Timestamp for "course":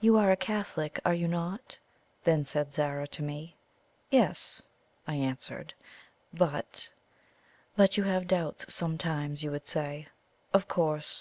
10.66-11.12